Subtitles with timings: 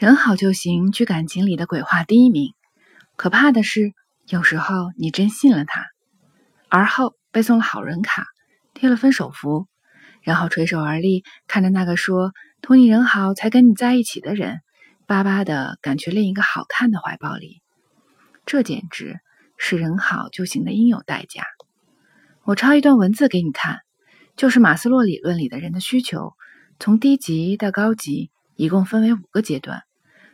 [0.00, 2.54] 人好就行，居感情里的鬼话第一名。
[3.16, 3.92] 可怕的是，
[4.28, 5.84] 有时候你真信了他，
[6.70, 8.24] 而后背送了好人卡，
[8.72, 9.66] 贴了分手符，
[10.22, 12.32] 然后垂手而立，看着那个说
[12.62, 14.60] 同你人好才跟你在一起的人，
[15.06, 17.60] 巴巴的赶去另一个好看的怀抱里。
[18.46, 19.20] 这简直
[19.58, 21.44] 是人好就行的应有代价。
[22.44, 23.80] 我抄一段文字给你看，
[24.34, 26.32] 就是马斯洛理论里的人的需求，
[26.78, 29.82] 从低级到高级，一共分为五个阶段。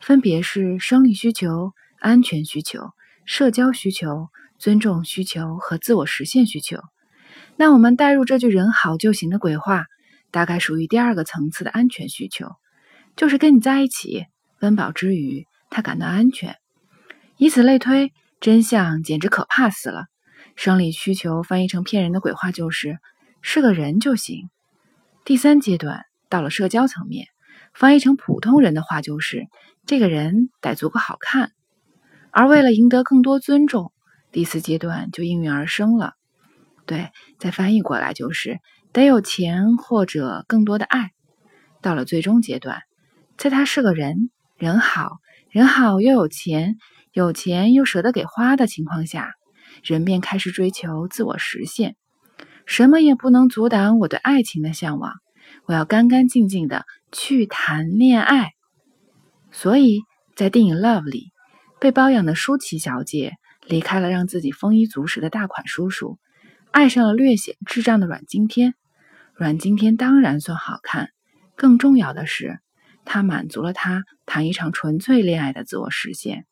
[0.00, 2.90] 分别是生理需求、安全需求、
[3.24, 4.28] 社交需求、
[4.58, 6.80] 尊重需求和自我实现需求。
[7.56, 9.86] 那我们带入这句“人好就行”的鬼话，
[10.30, 12.48] 大概属于第二个层次的安全需求，
[13.16, 14.26] 就是跟你在一起，
[14.60, 16.56] 温饱之余他感到安全。
[17.36, 20.06] 以此类推，真相简直可怕死了。
[20.54, 22.98] 生理需求翻译成骗人的鬼话就是
[23.42, 24.48] 是个人就行。
[25.24, 27.26] 第三阶段到了社交层面。
[27.74, 29.46] 翻译成普通人的话就是：
[29.86, 31.52] 这个人得足够好看。
[32.30, 33.92] 而为了赢得更多尊重，
[34.32, 36.14] 第四阶段就应运而生了。
[36.86, 38.60] 对，再翻译过来就是
[38.92, 41.10] 得有钱或者更多的爱。
[41.80, 42.82] 到了最终阶段，
[43.36, 45.18] 在他是个人，人好
[45.50, 46.76] 人好又有钱，
[47.12, 49.34] 有钱又舍得给花的情况下，
[49.82, 51.96] 人便开始追求自我实现。
[52.66, 55.14] 什么也不能阻挡我对爱情的向往。
[55.64, 58.52] 我要干干净净的去谈恋爱，
[59.50, 60.02] 所以
[60.34, 61.32] 在电影《Love》里，
[61.80, 63.34] 被包养的舒淇小姐
[63.66, 66.18] 离开了让自己丰衣足食的大款叔叔，
[66.70, 68.74] 爱上了略显智障的阮经天。
[69.34, 71.10] 阮经天当然算好看，
[71.54, 72.58] 更重要的是，
[73.04, 76.44] 他满足了他谈一场纯粹恋爱的自我实现。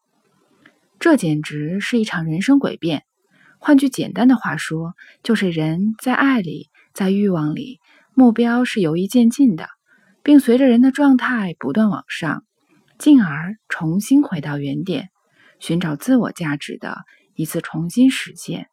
[1.00, 3.02] 这简直是一场人生诡辩。
[3.58, 7.80] 换句简单的话说，就是人在爱里，在欲望里。
[8.18, 9.68] 目标是由易渐进的，
[10.22, 12.44] 并随着人的状态不断往上，
[12.98, 15.10] 进而重新回到原点，
[15.60, 16.96] 寻找自我价值的
[17.34, 18.68] 一次重新实现。